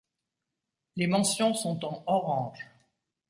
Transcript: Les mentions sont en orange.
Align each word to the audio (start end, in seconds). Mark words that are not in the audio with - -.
Les 0.95 1.05
mentions 1.05 1.53
sont 1.53 1.85
en 1.85 2.03
orange. 2.07 2.67